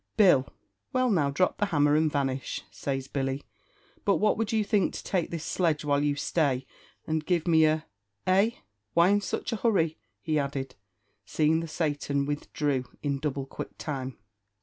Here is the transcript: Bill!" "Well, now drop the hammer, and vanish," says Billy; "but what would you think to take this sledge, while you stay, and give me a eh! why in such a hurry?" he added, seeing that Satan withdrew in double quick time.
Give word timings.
Bill!" 0.17 0.47
"Well, 0.93 1.11
now 1.11 1.29
drop 1.29 1.59
the 1.59 1.67
hammer, 1.67 1.95
and 1.95 2.11
vanish," 2.11 2.63
says 2.71 3.07
Billy; 3.07 3.43
"but 4.03 4.15
what 4.15 4.35
would 4.35 4.51
you 4.51 4.63
think 4.63 4.95
to 4.95 5.03
take 5.03 5.29
this 5.29 5.45
sledge, 5.45 5.85
while 5.85 6.03
you 6.03 6.15
stay, 6.15 6.65
and 7.05 7.23
give 7.23 7.47
me 7.47 7.65
a 7.65 7.85
eh! 8.25 8.49
why 8.95 9.09
in 9.09 9.21
such 9.21 9.53
a 9.53 9.57
hurry?" 9.57 9.99
he 10.19 10.39
added, 10.39 10.73
seeing 11.23 11.59
that 11.59 11.67
Satan 11.67 12.25
withdrew 12.25 12.85
in 13.03 13.19
double 13.19 13.45
quick 13.45 13.77
time. 13.77 14.17